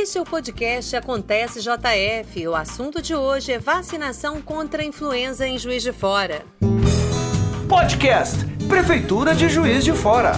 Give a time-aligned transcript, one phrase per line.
[0.00, 2.46] Este é o podcast Acontece JF.
[2.46, 6.44] O assunto de hoje é vacinação contra a influenza em Juiz de Fora.
[7.68, 10.34] Podcast Prefeitura de Juiz de Fora.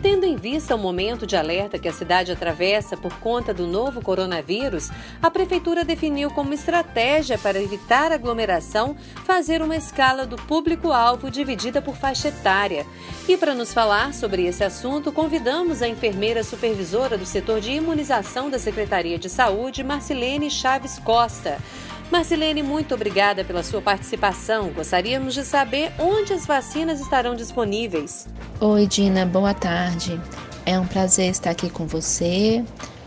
[0.00, 4.00] Tendo em vista o momento de alerta que a cidade atravessa por conta do novo
[4.00, 11.82] coronavírus, a Prefeitura definiu como estratégia para evitar aglomeração fazer uma escala do público-alvo dividida
[11.82, 12.86] por faixa etária.
[13.28, 18.48] E para nos falar sobre esse assunto, convidamos a enfermeira supervisora do setor de imunização
[18.48, 21.58] da Secretaria de Saúde, Marcilene Chaves Costa.
[22.10, 24.70] Marcilene, muito obrigada pela sua participação.
[24.70, 28.26] Gostaríamos de saber onde as vacinas estarão disponíveis.
[28.60, 30.18] Oi, Dina, boa tarde.
[30.64, 32.64] É um prazer estar aqui com você,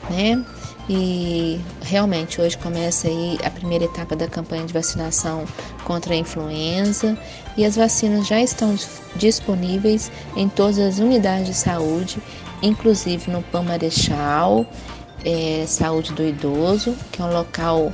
[0.08, 0.46] né?
[0.88, 5.46] E realmente hoje começa aí a primeira etapa da campanha de vacinação
[5.84, 7.18] contra a influenza
[7.58, 8.76] e as vacinas já estão
[9.16, 12.22] disponíveis em todas as unidades de saúde,
[12.62, 14.66] inclusive no PAN Marechal,
[15.26, 17.91] é, Saúde do Idoso, que é um local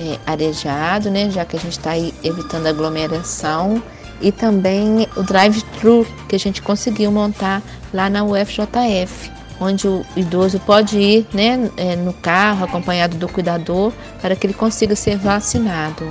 [0.00, 3.82] é, arejado, né, já que a gente está evitando aglomeração,
[4.20, 9.30] e também o drive-thru que a gente conseguiu montar lá na UFJF,
[9.60, 14.54] onde o idoso pode ir né, é, no carro acompanhado do cuidador para que ele
[14.54, 16.10] consiga ser vacinado.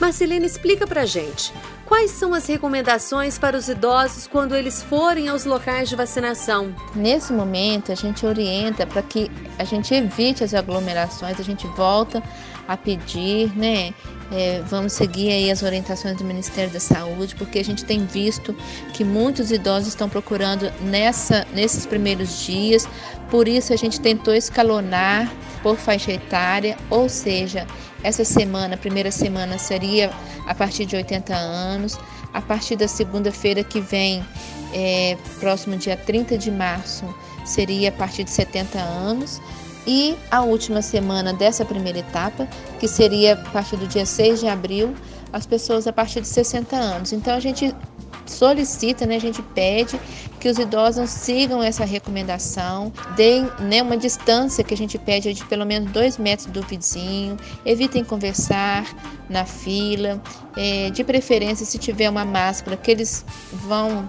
[0.00, 1.52] Marcelina, explica pra gente.
[1.86, 6.74] Quais são as recomendações para os idosos quando eles forem aos locais de vacinação?
[6.94, 12.22] Nesse momento, a gente orienta para que a gente evite as aglomerações, a gente volta
[12.66, 13.92] a pedir, né?
[14.32, 18.54] É, vamos seguir aí as orientações do Ministério da Saúde, porque a gente tem visto
[18.92, 22.88] que muitos idosos estão procurando nessa, nesses primeiros dias,
[23.30, 25.30] por isso a gente tentou escalonar
[25.62, 27.66] por faixa etária, ou seja,
[28.02, 30.10] essa semana, primeira semana seria
[30.46, 31.98] a partir de 80 anos,
[32.32, 34.24] a partir da segunda-feira que vem,
[34.72, 37.04] é, próximo dia 30 de março,
[37.44, 39.40] seria a partir de 70 anos
[39.86, 44.48] e a última semana dessa primeira etapa, que seria a partir do dia 6 de
[44.48, 44.94] abril,
[45.32, 47.12] as pessoas a partir de 60 anos.
[47.12, 47.74] Então a gente
[48.26, 50.00] solicita, né, a gente pede
[50.40, 55.44] que os idosos sigam essa recomendação, deem né, uma distância que a gente pede de
[55.46, 58.86] pelo menos dois metros do vizinho, evitem conversar
[59.28, 60.22] na fila,
[60.56, 64.08] é, de preferência se tiver uma máscara que eles vão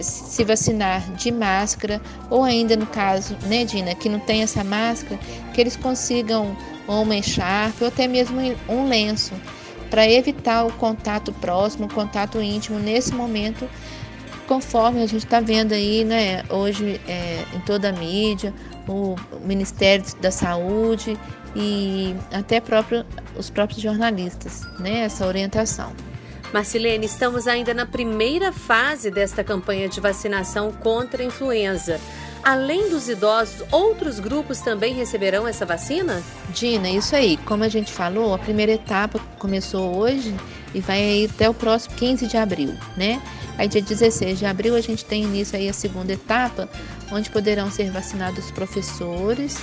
[0.00, 5.18] se vacinar de máscara, ou ainda no caso, né, Dina, que não tem essa máscara,
[5.52, 6.56] que eles consigam
[6.88, 9.32] uma encharpe ou até mesmo um lenço,
[9.90, 13.68] para evitar o contato próximo, o contato íntimo nesse momento,
[14.48, 18.54] conforme a gente está vendo aí, né, hoje é, em toda a mídia,
[18.88, 21.18] o Ministério da Saúde
[21.54, 23.04] e até próprio,
[23.36, 25.92] os próprios jornalistas, né, essa orientação.
[26.52, 31.98] Marcilene, estamos ainda na primeira fase desta campanha de vacinação contra a influenza.
[32.42, 36.22] Além dos idosos, outros grupos também receberão essa vacina?
[36.50, 37.38] Dina, isso aí.
[37.38, 40.34] Como a gente falou, a primeira etapa começou hoje
[40.74, 43.22] e vai até o próximo 15 de abril, né?
[43.56, 46.68] Aí dia 16 de abril a gente tem início aí a segunda etapa,
[47.10, 49.56] onde poderão ser vacinados os professores,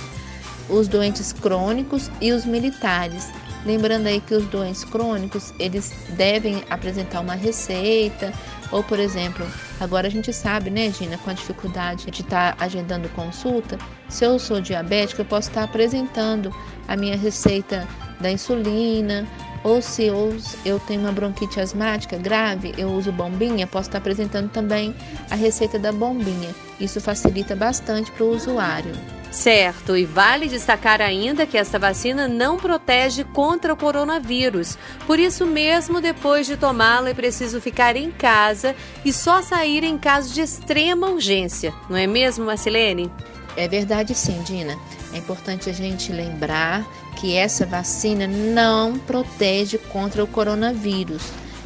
[0.68, 3.28] os doentes crônicos e os militares.
[3.64, 8.32] Lembrando aí que os doentes crônicos, eles devem apresentar uma receita,
[8.72, 9.46] ou por exemplo,
[9.78, 13.78] agora a gente sabe, né, Gina, com a dificuldade de estar tá agendando consulta,
[14.08, 16.54] se eu sou diabética, eu posso estar tá apresentando
[16.88, 17.86] a minha receita
[18.18, 19.26] da insulina,
[19.62, 23.98] ou se eu, eu tenho uma bronquite asmática grave, eu uso bombinha, posso estar tá
[23.98, 24.94] apresentando também
[25.30, 26.54] a receita da bombinha.
[26.80, 29.19] Isso facilita bastante para o usuário.
[29.30, 34.76] Certo, e vale destacar ainda que esta vacina não protege contra o coronavírus.
[35.06, 38.74] Por isso mesmo, depois de tomá-la, é preciso ficar em casa
[39.04, 41.72] e só sair em caso de extrema urgência.
[41.88, 43.10] Não é mesmo, Marcelene?
[43.56, 44.76] É verdade sim, Dina.
[45.12, 46.84] É importante a gente lembrar
[47.16, 51.22] que essa vacina não protege contra o coronavírus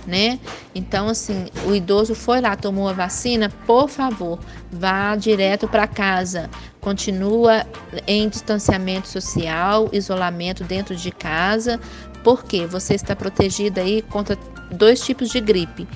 [0.07, 0.39] né?
[0.75, 4.39] Então, assim, o idoso foi lá, tomou a vacina, por favor,
[4.71, 6.51] vá direto para casa.
[6.81, 7.67] Continua
[8.07, 11.81] em distanciamento social, isolamento dentro de casa,
[12.23, 14.37] porque você está protegido aí contra
[14.71, 15.89] dois tipos de gripe: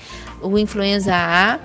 [0.43, 1.59] o influenza A,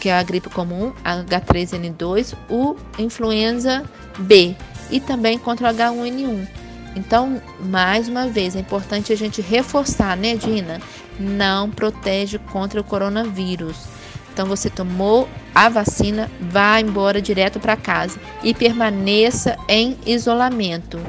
[0.00, 3.84] que é a gripe comum, H3N2, o influenza
[4.18, 4.54] B
[4.90, 6.48] e também contra o H1N1.
[6.96, 10.80] Então, mais uma vez, é importante a gente reforçar, né, Dina?
[11.18, 13.86] Não protege contra o coronavírus.
[14.32, 21.00] Então, você tomou a vacina, vá embora direto para casa e permaneça em isolamento,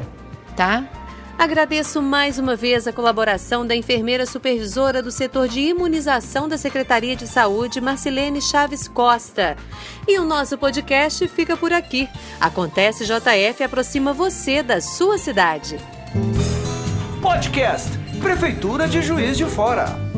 [0.55, 0.83] tá?
[1.41, 7.15] Agradeço mais uma vez a colaboração da enfermeira supervisora do setor de imunização da Secretaria
[7.15, 9.57] de Saúde, Marcilene Chaves Costa.
[10.07, 12.07] E o nosso podcast fica por aqui.
[12.39, 15.79] Acontece JF aproxima você da sua cidade.
[17.23, 17.89] Podcast
[18.21, 20.10] Prefeitura de Juiz de Fora.